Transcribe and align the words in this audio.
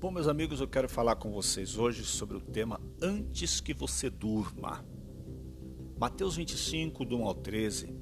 Bom, 0.00 0.10
meus 0.10 0.28
amigos, 0.28 0.62
eu 0.62 0.66
quero 0.66 0.88
falar 0.88 1.16
com 1.16 1.30
vocês 1.30 1.76
hoje 1.76 2.04
sobre 2.04 2.34
o 2.34 2.40
tema 2.40 2.80
Antes 3.02 3.60
que 3.60 3.74
você 3.74 4.08
durma. 4.08 4.82
Mateus 5.98 6.36
25, 6.36 7.04
do 7.04 7.18
1 7.18 7.26
ao 7.26 7.34
13. 7.34 7.94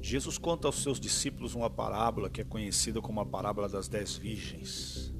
Jesus 0.00 0.38
conta 0.38 0.68
aos 0.68 0.80
seus 0.80 1.00
discípulos 1.00 1.56
uma 1.56 1.68
parábola 1.68 2.30
que 2.30 2.40
é 2.40 2.44
conhecida 2.44 3.02
como 3.02 3.18
a 3.18 3.26
parábola 3.26 3.68
das 3.68 3.88
dez 3.88 4.14
virgens. 4.16 5.12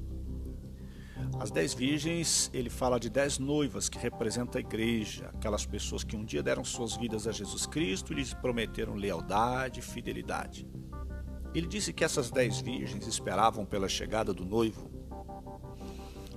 As 1.41 1.51
dez 1.51 1.75
virgens, 1.75 2.49
ele 2.55 2.71
fala 2.71 3.01
de 3.01 3.11
dez 3.11 3.41
noivas 3.41 3.89
que 3.89 3.99
representam 3.99 4.61
a 4.61 4.65
igreja, 4.65 5.31
aquelas 5.35 5.67
pessoas 5.67 6.05
que 6.05 6.15
um 6.15 6.25
dia 6.25 6.41
deram 6.41 6.65
suas 6.65 6.97
vidas 6.97 7.27
a 7.27 7.33
Jesus 7.33 7.67
Cristo 7.67 8.13
e 8.13 8.17
lhes 8.17 8.33
prometeram 8.33 8.95
lealdade 8.95 9.81
e 9.81 9.83
fidelidade. 9.83 10.69
Ele 11.53 11.67
disse 11.67 11.93
que 11.93 12.05
essas 12.05 12.31
dez 12.31 12.61
virgens 12.61 13.09
esperavam 13.09 13.67
pela 13.67 13.89
chegada 13.89 14.33
do 14.33 14.45
noivo 14.45 14.92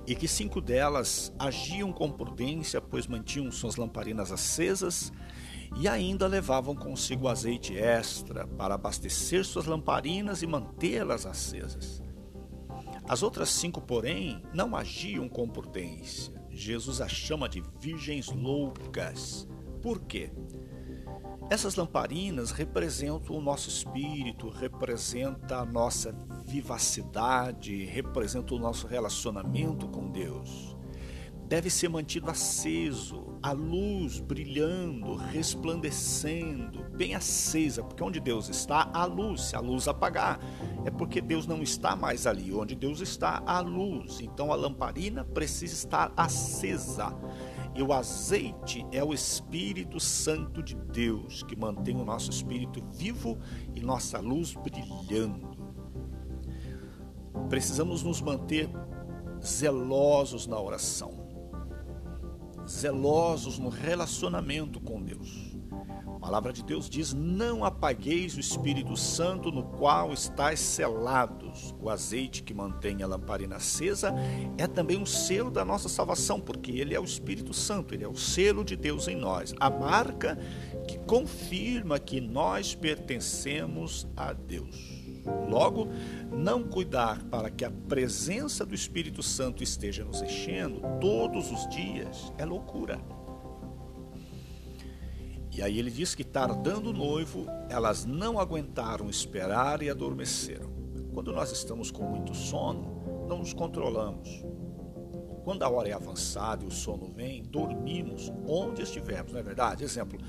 e 0.07 0.15
que 0.15 0.27
cinco 0.27 0.61
delas 0.61 1.33
agiam 1.39 1.91
com 1.91 2.11
prudência, 2.11 2.79
pois 2.79 3.07
mantinham 3.07 3.51
suas 3.51 3.75
lamparinas 3.75 4.31
acesas 4.31 5.11
e 5.75 5.87
ainda 5.87 6.27
levavam 6.27 6.75
consigo 6.75 7.27
azeite 7.27 7.77
extra 7.77 8.47
para 8.47 8.75
abastecer 8.75 9.43
suas 9.43 9.65
lamparinas 9.65 10.41
e 10.41 10.47
mantê-las 10.47 11.25
acesas. 11.25 12.01
As 13.07 13.21
outras 13.21 13.49
cinco, 13.49 13.81
porém, 13.81 14.41
não 14.53 14.75
agiam 14.75 15.27
com 15.27 15.47
prudência. 15.47 16.33
Jesus 16.49 17.01
as 17.01 17.11
chama 17.11 17.49
de 17.49 17.61
virgens 17.79 18.29
loucas. 18.29 19.47
Por 19.81 20.01
quê? 20.01 20.31
Essas 21.49 21.75
lamparinas 21.75 22.49
representam 22.49 23.35
o 23.35 23.41
nosso 23.41 23.69
espírito, 23.69 24.49
representa 24.49 25.57
a 25.57 25.65
nossa 25.65 26.11
vivacidade, 26.45 27.85
representa 27.85 28.53
o 28.53 28.59
nosso 28.59 28.87
relacionamento 28.87 29.87
com 29.87 30.09
Deus. 30.09 30.75
Deve 31.47 31.69
ser 31.69 31.89
mantido 31.89 32.31
aceso, 32.31 33.37
a 33.41 33.51
luz 33.51 34.19
brilhando, 34.19 35.15
resplandecendo, 35.15 36.89
bem 36.89 37.13
acesa, 37.13 37.83
porque 37.83 38.03
onde 38.03 38.19
Deus 38.19 38.49
está, 38.49 38.89
há 38.91 39.05
luz. 39.05 39.41
Se 39.41 39.55
a 39.55 39.59
luz 39.59 39.87
apagar, 39.87 40.39
é 40.85 40.89
porque 40.89 41.21
Deus 41.21 41.45
não 41.45 41.61
está 41.61 41.95
mais 41.95 42.25
ali. 42.25 42.51
Onde 42.51 42.73
Deus 42.73 42.99
está, 42.99 43.43
há 43.45 43.59
luz. 43.59 44.21
Então 44.21 44.51
a 44.51 44.55
lamparina 44.55 45.23
precisa 45.23 45.75
estar 45.75 46.11
acesa. 46.17 47.15
E 47.75 47.83
o 47.83 47.93
azeite 47.93 48.83
é 48.91 49.03
o 49.03 49.13
Espírito 49.13 49.99
Santo 49.99 50.63
de 50.63 50.75
Deus 50.75 51.43
que 51.43 51.55
mantém 51.55 51.95
o 51.95 52.05
nosso 52.05 52.31
espírito 52.31 52.81
vivo 52.91 53.37
e 53.75 53.81
nossa 53.81 54.17
luz 54.17 54.55
brilhando. 54.55 55.64
Precisamos 57.49 58.03
nos 58.03 58.21
manter 58.21 58.69
zelosos 59.43 60.47
na 60.47 60.59
oração, 60.59 61.13
zelosos 62.67 63.59
no 63.59 63.69
relacionamento 63.69 64.79
com 64.79 65.01
Deus. 65.01 65.55
A 66.15 66.19
palavra 66.19 66.51
de 66.51 66.63
Deus 66.63 66.89
diz: 66.89 67.13
Não 67.13 67.63
apagueis 67.63 68.35
o 68.35 68.39
Espírito 68.39 68.97
Santo, 68.97 69.51
no 69.51 69.63
qual 69.63 70.11
estáis 70.11 70.59
selados. 70.59 71.75
O 71.79 71.87
azeite 71.87 72.41
que 72.41 72.51
mantém 72.51 73.03
a 73.03 73.07
lamparina 73.07 73.57
acesa 73.57 74.11
é 74.57 74.65
também 74.65 74.97
um 74.97 75.05
selo 75.05 75.51
da 75.51 75.63
nossa 75.63 75.87
salvação, 75.87 76.41
porque 76.41 76.71
ele 76.71 76.95
é 76.95 76.99
o 76.99 77.05
Espírito 77.05 77.53
Santo, 77.53 77.93
ele 77.93 78.03
é 78.03 78.07
o 78.07 78.15
selo 78.15 78.65
de 78.65 78.75
Deus 78.75 79.07
em 79.07 79.15
nós, 79.15 79.53
a 79.59 79.69
marca 79.69 80.35
que 80.87 80.97
confirma 80.99 81.99
que 81.99 82.19
nós 82.19 82.73
pertencemos 82.73 84.07
a 84.17 84.33
Deus. 84.33 84.94
Logo, 85.49 85.87
não 86.31 86.63
cuidar 86.63 87.23
para 87.25 87.49
que 87.49 87.65
a 87.65 87.71
presença 87.71 88.65
do 88.65 88.75
Espírito 88.75 89.23
Santo 89.23 89.63
esteja 89.63 90.03
nos 90.03 90.21
enchendo 90.21 90.81
todos 90.99 91.51
os 91.51 91.67
dias 91.69 92.31
é 92.37 92.45
loucura. 92.45 92.99
E 95.55 95.61
aí 95.61 95.79
ele 95.79 95.89
diz 95.89 96.13
que 96.13 96.23
tardando 96.23 96.89
o 96.89 96.93
noivo, 96.93 97.47
elas 97.69 98.03
não 98.03 98.39
aguentaram 98.39 99.09
esperar 99.09 99.81
e 99.81 99.89
adormeceram. 99.89 100.69
Quando 101.13 101.31
nós 101.31 101.49
estamos 101.51 101.89
com 101.89 102.03
muito 102.03 102.35
sono, 102.35 103.25
não 103.29 103.37
nos 103.37 103.53
controlamos. 103.53 104.43
Quando 105.45 105.63
a 105.63 105.69
hora 105.69 105.87
é 105.87 105.93
avançada 105.93 106.65
e 106.65 106.67
o 106.67 106.71
sono 106.71 107.07
vem, 107.07 107.41
dormimos 107.43 108.33
onde 108.45 108.81
estivermos, 108.81 109.31
não 109.31 109.39
é 109.39 109.43
verdade? 109.43 109.83
Exemplo, 109.83 110.19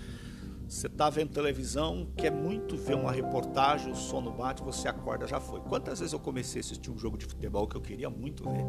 você 0.68 0.88
está 0.88 1.08
vendo 1.08 1.30
televisão, 1.30 2.08
quer 2.16 2.32
muito 2.32 2.76
ver 2.76 2.96
uma 2.96 3.12
reportagem, 3.12 3.92
o 3.92 3.94
sono 3.94 4.32
bate, 4.32 4.62
você 4.62 4.88
acorda, 4.88 5.26
já 5.26 5.38
foi. 5.38 5.60
Quantas 5.60 6.00
vezes 6.00 6.12
eu 6.12 6.18
comecei 6.18 6.60
a 6.60 6.64
assistir 6.64 6.90
um 6.90 6.98
jogo 6.98 7.16
de 7.16 7.24
futebol 7.24 7.68
que 7.68 7.76
eu 7.76 7.80
queria 7.80 8.10
muito 8.10 8.42
ver? 8.44 8.64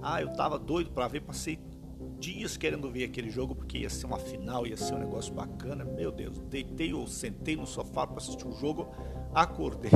Ah, 0.00 0.22
eu 0.22 0.28
estava 0.28 0.56
doido 0.58 0.90
para 0.92 1.08
ver, 1.08 1.20
passei 1.20 1.58
dias 2.20 2.56
querendo 2.56 2.88
ver 2.88 3.04
aquele 3.04 3.28
jogo 3.28 3.56
porque 3.56 3.78
ia 3.78 3.90
ser 3.90 4.06
uma 4.06 4.18
final, 4.18 4.64
ia 4.64 4.76
ser 4.76 4.94
um 4.94 4.98
negócio 4.98 5.34
bacana. 5.34 5.84
Meu 5.84 6.12
Deus, 6.12 6.38
deitei 6.48 6.94
ou 6.94 7.08
sentei 7.08 7.56
no 7.56 7.66
sofá 7.66 8.06
para 8.06 8.18
assistir 8.18 8.46
o 8.46 8.52
jogo, 8.52 8.88
acordei, 9.34 9.90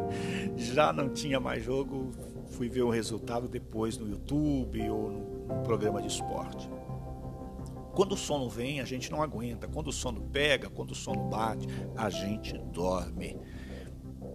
já 0.56 0.94
não 0.94 1.10
tinha 1.10 1.38
mais 1.38 1.62
jogo, 1.62 2.10
fui 2.52 2.70
ver 2.70 2.82
o 2.82 2.90
resultado 2.90 3.48
depois 3.48 3.98
no 3.98 4.08
YouTube 4.08 4.88
ou 4.88 5.10
no 5.10 5.62
programa 5.62 6.00
de 6.00 6.08
esporte. 6.08 6.70
Quando 7.96 8.12
o 8.12 8.16
sono 8.16 8.46
vem, 8.46 8.78
a 8.78 8.84
gente 8.84 9.10
não 9.10 9.22
aguenta. 9.22 9.66
Quando 9.66 9.88
o 9.88 9.92
sono 9.92 10.20
pega, 10.20 10.68
quando 10.68 10.90
o 10.90 10.94
sono 10.94 11.30
bate, 11.30 11.66
a 11.96 12.10
gente 12.10 12.52
dorme. 12.58 13.40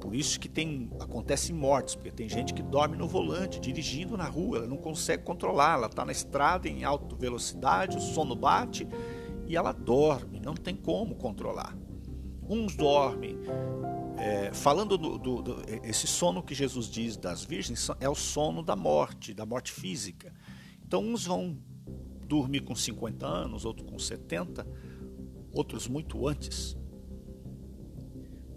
Por 0.02 0.16
isso 0.16 0.40
que 0.40 0.50
tem 0.50 0.90
acontecem 1.00 1.56
mortes, 1.56 1.94
porque 1.94 2.10
tem 2.10 2.28
gente 2.28 2.56
que 2.56 2.64
dorme 2.64 2.98
no 2.98 3.08
volante, 3.08 3.60
dirigindo 3.60 4.18
na 4.18 4.26
rua, 4.26 4.58
ela 4.58 4.68
não 4.68 4.78
consegue 4.78 5.22
controlar, 5.22 5.76
ela 5.76 5.86
está 5.86 6.04
na 6.04 6.12
estrada 6.12 6.68
em 6.68 6.84
alta 6.84 7.16
velocidade, 7.16 7.98
o 7.98 8.02
sono 8.02 8.36
bate 8.36 8.88
e 9.48 9.56
ela 9.56 9.72
dorme, 9.72 10.40
não 10.40 10.56
tem 10.56 10.76
como 10.76 11.14
controlar. 11.14 11.78
Uns 12.50 12.76
dormem, 12.76 13.38
é, 14.18 14.52
falando 14.52 14.98
do, 14.98 15.20
do, 15.20 15.42
do, 15.44 15.64
esse 15.84 16.08
sono 16.08 16.42
que 16.42 16.56
Jesus 16.56 16.88
diz 16.88 17.16
das 17.16 17.44
virgens 17.44 17.92
é 18.00 18.10
o 18.10 18.16
sono 18.16 18.64
da 18.64 18.76
morte, 18.76 19.36
da 19.36 19.46
morte 19.46 19.72
física. 19.72 20.34
Então 20.84 21.04
uns 21.04 21.28
vão 21.28 21.60
dormir 22.40 22.62
com 22.62 22.76
50 22.76 23.26
anos, 23.26 23.66
outros 23.66 23.90
com 23.90 24.00
70, 24.00 24.66
outros 25.54 25.88
muito 25.88 26.28
antes 26.28 26.78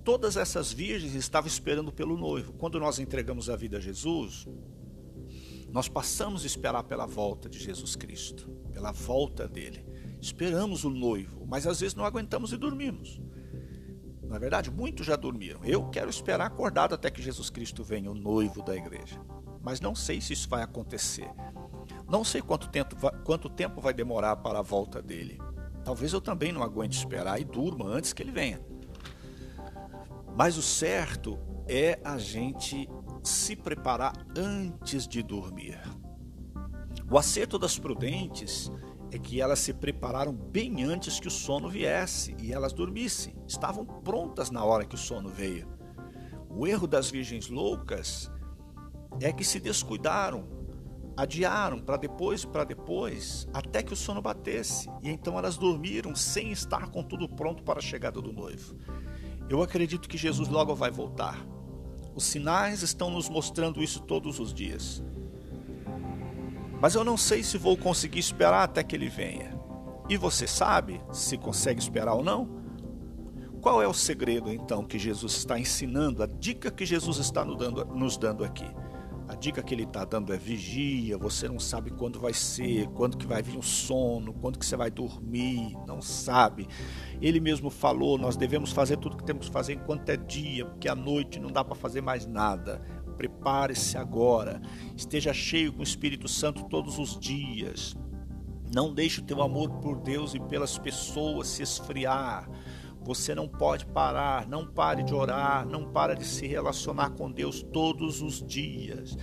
todas 0.05 0.37
essas 0.37 0.71
virgens 0.71 1.15
estavam 1.15 1.49
esperando 1.49 1.91
pelo 1.91 2.17
noivo. 2.17 2.53
Quando 2.53 2.79
nós 2.79 2.99
entregamos 2.99 3.49
a 3.49 3.57
vida 3.57 3.79
a 3.79 3.81
Jesus, 3.81 4.47
nós 5.73 5.89
passamos 5.89 6.45
a 6.45 6.47
esperar 6.47 6.85
pela 6.85 7.07
volta 7.07 7.49
de 7.49 7.59
Jesus 7.59 7.97
Cristo, 7.97 8.49
pela 8.71 8.93
volta 8.93 9.49
dele. 9.49 9.85
Esperamos 10.21 10.85
o 10.85 10.91
noivo, 10.91 11.47
mas 11.47 11.67
às 11.67 11.81
vezes 11.81 11.95
não 11.95 12.05
aguentamos 12.05 12.53
e 12.53 12.57
dormimos. 12.57 13.21
Na 14.23 14.39
verdade, 14.39 14.71
muitos 14.71 15.07
já 15.07 15.17
dormiram. 15.17 15.65
Eu 15.65 15.89
quero 15.91 16.11
esperar 16.11 16.47
acordado 16.47 16.95
até 16.95 17.11
que 17.11 17.23
Jesus 17.23 17.51
Cristo 17.51 17.83
venha, 17.83 18.11
o 18.11 18.15
noivo 18.15 18.63
da 18.63 18.77
igreja. 18.77 19.21
Mas 19.63 19.81
não 19.81 19.95
sei 19.95 20.21
se 20.21 20.33
isso 20.33 20.49
vai 20.49 20.63
acontecer. 20.63 21.29
Não 22.09 22.25
sei 22.25 22.43
quanto 22.43 22.69
tempo, 22.69 22.97
quanto 23.25 23.49
tempo 23.49 23.81
vai 23.81 23.95
demorar 23.95 24.37
para 24.37 24.59
a 24.59 24.63
volta 24.63 25.01
dele. 25.01 25.39
Talvez 25.85 26.13
eu 26.13 26.21
também 26.21 26.53
não 26.53 26.63
aguente 26.63 26.97
esperar 26.97 27.41
e 27.41 27.45
durma 27.45 27.87
antes 27.87 28.13
que 28.13 28.23
ele 28.23 28.33
venha. 28.33 28.61
Mas 30.37 30.57
o 30.57 30.63
certo 30.63 31.39
é 31.69 32.01
a 32.05 32.19
gente 32.19 32.89
se 33.23 33.55
preparar 33.55 34.15
antes 34.37 35.07
de 35.07 35.23
dormir. 35.23 35.81
O 37.11 37.19
acerto 37.19 37.59
das 37.59 37.79
prudentes 37.79 38.71
é 39.13 39.19
que 39.19 39.41
elas 39.41 39.61
se 39.61 39.73
prepararam 39.73 40.33
bem 40.33 40.83
antes 40.83 41.21
que 41.21 41.29
o 41.29 41.31
sono 41.31 41.69
viesse 41.69 42.35
e 42.41 42.53
elas 42.53 42.73
dormissem. 42.73 43.37
Estavam 43.47 43.85
prontas 43.85 44.51
na 44.51 44.65
hora 44.65 44.85
que 44.85 44.95
o 44.95 44.99
sono 44.99 45.29
veio. 45.29 45.69
O 46.49 46.67
erro 46.67 46.87
das 46.87 47.11
virgens 47.11 47.49
loucas 47.49 48.31
é 49.21 49.33
que 49.33 49.45
se 49.45 49.61
descuidaram, 49.61 50.49
adiaram 51.17 51.79
para 51.79 51.97
depois 51.97 52.45
para 52.45 52.65
depois, 52.65 53.47
até 53.53 53.83
que 53.83 53.93
o 53.93 53.97
sono 53.97 54.21
batesse, 54.21 54.91
e 55.03 55.11
então 55.11 55.39
elas 55.39 55.57
dormiram 55.57 56.15
sem 56.15 56.51
estar 56.51 56.89
com 56.89 57.03
tudo 57.03 57.29
pronto 57.29 57.63
para 57.63 57.79
a 57.79 57.83
chegada 57.83 58.21
do 58.21 58.33
noivo. 58.33 58.77
Eu 59.49 59.63
acredito 59.63 60.09
que 60.09 60.17
Jesus 60.17 60.49
logo 60.49 60.75
vai 60.75 60.91
voltar. 60.91 61.45
Os 62.15 62.25
sinais 62.25 62.83
estão 62.83 63.11
nos 63.11 63.29
mostrando 63.29 63.83
isso 63.83 64.01
todos 64.01 64.39
os 64.39 64.55
dias. 64.55 65.03
Mas 66.81 66.95
eu 66.95 67.05
não 67.05 67.17
sei 67.17 67.43
se 67.43 67.59
vou 67.59 67.77
conseguir 67.77 68.21
esperar 68.21 68.65
até 68.65 68.83
que 68.83 68.95
ele 68.95 69.09
venha. 69.09 69.59
E 70.09 70.17
você 70.17 70.47
sabe 70.47 71.01
se 71.13 71.37
consegue 71.37 71.81
esperar 71.81 72.15
ou 72.15 72.23
não? 72.23 72.63
Qual 73.61 73.83
é 73.83 73.89
o 73.89 73.95
segredo 73.95 74.53
então 74.53 74.85
que 74.85 74.99
Jesus 74.99 75.33
está 75.37 75.59
ensinando, 75.59 76.23
a 76.23 76.27
dica 76.27 76.71
que 76.71 76.85
Jesus 76.85 77.17
está 77.17 77.45
nos 77.45 78.17
dando 78.19 78.45
aqui? 78.45 78.67
A 79.35 79.37
dica 79.37 79.65
que 79.65 79.75
ele 79.75 79.83
está 79.83 80.05
dando 80.05 80.33
é 80.33 80.37
vigia, 80.37 81.19
você 81.19 81.49
não 81.49 81.59
sabe 81.59 81.91
quando 81.91 82.21
vai 82.21 82.33
ser, 82.33 82.87
quando 82.91 83.17
que 83.17 83.27
vai 83.27 83.43
vir 83.43 83.59
o 83.59 83.63
sono, 83.65 84.33
quando 84.33 84.61
que 84.61 84.65
você 84.65 84.77
vai 84.77 84.93
dormir, 84.93 85.77
não 85.89 86.01
sabe. 86.01 86.69
Ele 87.21 87.41
mesmo 87.41 87.69
falou, 87.69 88.17
nós 88.17 88.37
devemos 88.37 88.71
fazer 88.71 88.97
tudo 88.97 89.17
que 89.17 89.25
temos 89.25 89.49
que 89.49 89.53
fazer 89.53 89.73
enquanto 89.73 90.09
é 90.09 90.17
dia, 90.17 90.65
porque 90.65 90.89
à 90.89 90.95
noite 90.95 91.41
não 91.41 91.51
dá 91.51 91.65
para 91.65 91.75
fazer 91.75 92.01
mais 92.01 92.27
nada. 92.27 92.81
Prepare-se 93.17 93.99
agora. 93.99 94.63
Esteja 94.97 95.35
cheio 95.35 95.73
com 95.73 95.81
o 95.81 95.83
Espírito 95.83 96.29
Santo 96.29 96.69
todos 96.69 96.97
os 97.01 97.19
dias. 97.19 97.97
Não 98.73 98.95
deixe 98.95 99.19
o 99.19 99.25
teu 99.25 99.43
amor 99.43 99.69
por 99.81 99.99
Deus 99.99 100.35
e 100.35 100.39
pelas 100.39 100.79
pessoas 100.79 101.49
se 101.49 101.65
esfriar. 101.65 102.49
Você 103.05 103.35
não 103.35 103.47
pode 103.47 103.85
parar, 103.87 104.49
não 104.49 104.67
pare 104.67 105.03
de 105.03 105.15
orar, 105.15 105.67
não 105.67 105.93
pare 105.93 106.17
de 106.17 106.25
se 106.25 106.47
relacionar 106.47 107.11
com 107.11 107.31
Deus 107.31 107.63
todos 107.63 108.23
os 108.23 108.43
dias. 108.43 109.17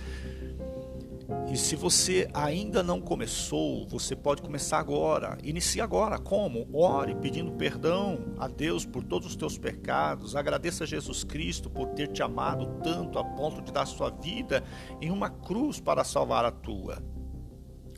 E 1.50 1.56
se 1.56 1.76
você 1.76 2.28
ainda 2.32 2.82
não 2.82 3.00
começou, 3.00 3.86
você 3.88 4.14
pode 4.14 4.42
começar 4.42 4.78
agora. 4.78 5.36
Inicie 5.42 5.80
agora. 5.80 6.18
Como? 6.18 6.68
Ore 6.72 7.14
pedindo 7.14 7.52
perdão 7.52 8.34
a 8.38 8.48
Deus 8.48 8.84
por 8.84 9.02
todos 9.02 9.28
os 9.28 9.36
teus 9.36 9.58
pecados. 9.58 10.36
Agradeça 10.36 10.84
a 10.84 10.86
Jesus 10.86 11.24
Cristo 11.24 11.68
por 11.68 11.88
ter 11.88 12.08
te 12.08 12.22
amado 12.22 12.80
tanto 12.82 13.18
a 13.18 13.24
ponto 13.24 13.60
de 13.62 13.72
dar 13.72 13.86
sua 13.86 14.10
vida 14.10 14.62
em 15.00 15.10
uma 15.10 15.28
cruz 15.28 15.80
para 15.80 16.04
salvar 16.04 16.44
a 16.44 16.50
tua. 16.50 17.02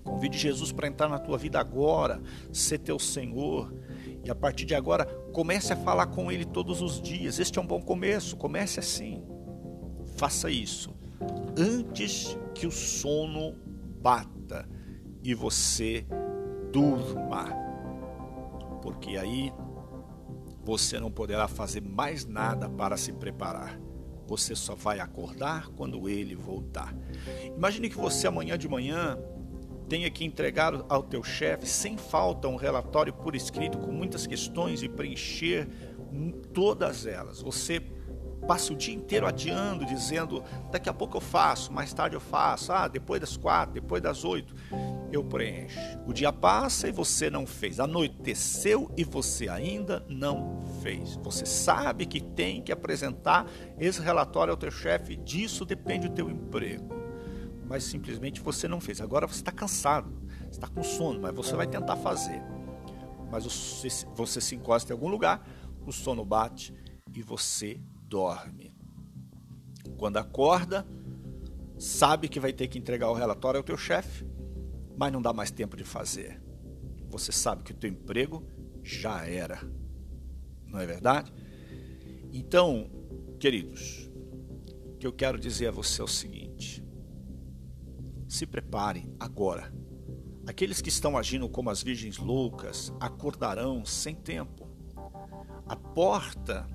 Convide 0.03 0.37
Jesus 0.37 0.71
para 0.71 0.87
entrar 0.87 1.09
na 1.09 1.19
tua 1.19 1.39
vida 1.39 1.59
agora, 1.59 2.21
ser 2.53 2.79
teu 2.79 2.99
Senhor. 2.99 3.73
E 4.25 4.31
a 4.31 4.35
partir 4.35 4.65
de 4.65 4.75
agora, 4.75 5.05
comece 5.33 5.73
a 5.73 5.77
falar 5.77 6.07
com 6.07 6.33
Ele 6.33 6.45
todos 6.45 6.81
os 6.81 7.01
dias. 7.01 7.39
Este 7.39 7.59
é 7.59 7.63
um 7.63 7.67
bom 7.67 7.81
começo. 7.81 8.37
Comece 8.37 8.81
assim. 8.81 9.23
Faça 10.17 10.51
isso 10.51 10.95
antes 11.57 12.37
que 12.55 12.67
o 12.67 12.71
sono 12.71 13.55
bata 14.01 14.69
e 15.23 15.35
você 15.35 16.07
durma. 16.73 17.49
Porque 18.83 19.17
aí 19.17 19.53
você 20.65 20.99
não 20.99 21.11
poderá 21.11 21.49
fazer 21.49 21.81
mais 21.81 22.27
nada 22.27 22.69
para 22.69 22.97
se 22.97 23.13
preparar. 23.13 23.81
Você 24.27 24.55
só 24.55 24.75
vai 24.75 25.01
acordar 25.01 25.69
quando 25.71 26.09
ele 26.09 26.35
voltar. 26.35 26.95
Imagine 27.45 27.91
que 27.91 27.97
você 27.97 28.27
amanhã 28.27 28.57
de 28.57 28.69
manhã 28.69 29.19
tenha 29.89 30.11
que 30.11 30.25
entregar 30.25 30.85
ao 30.89 31.03
teu 31.03 31.23
chefe 31.23 31.67
sem 31.67 31.97
falta 31.97 32.49
um 32.49 32.57
relatório 32.57 33.13
por 33.13 33.35
escrito 33.35 33.79
com 33.79 33.93
muitas 33.93 34.27
questões 34.27 34.83
e 34.83 34.89
preencher 34.89 35.69
todas 36.53 37.07
elas. 37.07 37.41
Você 37.43 37.83
passa 38.47 38.73
o 38.73 38.77
dia 38.77 38.95
inteiro 38.95 39.27
adiando, 39.27 39.85
dizendo 39.85 40.45
daqui 40.71 40.89
a 40.89 40.93
pouco 40.93 41.17
eu 41.17 41.21
faço, 41.21 41.73
mais 41.73 41.93
tarde 41.93 42.15
eu 42.15 42.21
faço, 42.21 42.73
ah, 42.73 42.87
depois 42.87 43.21
das 43.21 43.37
quatro, 43.37 43.75
depois 43.75 44.03
das 44.03 44.25
oito, 44.25 44.55
eu 45.11 45.25
preencho. 45.25 45.79
O 46.07 46.13
dia 46.13 46.33
passa 46.33 46.89
e 46.89 46.93
você 46.93 47.31
não 47.31 47.47
fez, 47.47 47.81
anoiteceu 47.81 48.91
e 48.97 49.05
você 49.05 49.49
ainda 49.49 50.05
não 50.09 50.63
fez. 50.83 51.17
Você 51.23 51.47
sabe 51.47 52.07
que 52.07 52.21
tem 52.21 52.61
que 52.61 52.73
apresentar 52.73 53.47
esse 53.79 54.01
relatório 54.01 54.51
ao 54.51 54.57
teu 54.57 54.71
chefe, 54.71 55.17
disso 55.17 55.65
depende 55.65 56.07
o 56.07 56.11
teu 56.11 56.29
emprego. 56.31 57.04
Mas 57.67 57.85
simplesmente 57.85 58.41
você 58.41 58.69
não 58.69 58.81
fez. 58.81 59.01
Agora 59.01 59.27
você 59.27 59.41
está 59.41 59.53
cansado, 59.53 60.13
está 60.51 60.69
com 60.69 60.83
sono, 60.83 61.21
mas 61.21 61.35
você 61.35 61.57
vai 61.57 61.67
tentar 61.67 61.97
fazer. 61.97 62.43
Mas 63.31 63.45
você 64.15 64.41
se 64.41 64.55
encosta 64.55 64.93
em 64.93 64.95
algum 64.95 65.09
lugar, 65.09 65.47
o 65.87 65.93
sono 65.93 66.25
bate 66.25 66.75
e 67.15 67.23
você 67.23 67.81
dorme. 68.07 68.77
Quando 69.97 70.19
acorda, 70.19 70.87
sabe 71.79 72.29
que 72.29 72.39
vai 72.39 72.53
ter 72.53 72.69
que 72.69 72.79
entregar 72.79 73.11
o 73.11 73.15
relatório 73.15 73.59
ao 73.59 73.65
teu 73.65 73.77
chefe, 73.77 74.27
mas 74.97 75.13
não 75.13 75.23
dá 75.23 75.33
mais 75.33 75.51
tempo 75.51 75.77
de 75.77 75.85
fazer. 75.85 76.41
Você 77.09 77.33
sabe 77.33 77.63
que 77.63 77.73
o 77.73 77.77
teu 77.77 77.91
emprego 77.91 78.47
já 78.83 79.27
era. 79.27 79.61
Não 80.67 80.79
é 80.79 80.87
verdade? 80.87 81.33
Então, 82.33 82.91
queridos, 83.39 84.11
o 84.87 84.97
que 84.97 85.07
eu 85.07 85.13
quero 85.13 85.39
dizer 85.39 85.69
a 85.69 85.71
você 85.71 86.01
é 86.01 86.05
o 86.05 86.09
seguinte: 86.09 86.85
se 88.35 88.47
preparem 88.47 89.15
agora. 89.19 89.73
Aqueles 90.47 90.83
que 90.83 90.89
estão 90.89 91.17
agindo 91.17 91.49
como 91.49 91.71
as 91.71 91.83
virgens 91.83 92.19
loucas 92.19 92.93
acordarão 92.99 93.85
sem 93.85 94.15
tempo. 94.15 94.69
A 95.67 95.77
porta 95.77 96.69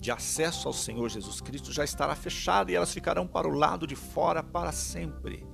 de 0.00 0.10
acesso 0.10 0.68
ao 0.68 0.72
Senhor 0.72 1.08
Jesus 1.08 1.40
Cristo 1.40 1.72
já 1.72 1.82
estará 1.82 2.14
fechada 2.14 2.70
e 2.70 2.76
elas 2.76 2.92
ficarão 2.92 3.26
para 3.26 3.48
o 3.48 3.52
lado 3.52 3.86
de 3.86 3.96
fora 3.96 4.42
para 4.42 4.70
sempre. 4.70 5.44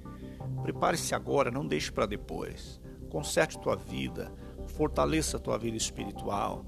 Prepare-se 0.63 1.15
agora, 1.15 1.51
não 1.51 1.67
deixe 1.67 1.91
para 1.91 2.07
depois. 2.07 2.79
Conserte 3.09 3.59
tua 3.59 3.77
vida, 3.77 4.33
fortaleça 4.69 5.39
tua 5.39 5.59
vida 5.59 5.77
espiritual. 5.77 6.65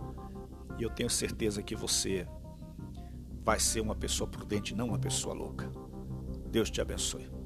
E 0.78 0.82
eu 0.82 0.90
tenho 0.90 1.10
certeza 1.10 1.62
que 1.62 1.76
você 1.76 2.26
vai 3.44 3.60
ser 3.60 3.80
uma 3.80 3.94
pessoa 3.94 4.28
prudente, 4.28 4.74
não 4.74 4.88
uma 4.88 4.98
pessoa 4.98 5.34
louca. 5.34 5.70
Deus 6.50 6.70
te 6.70 6.80
abençoe. 6.80 7.41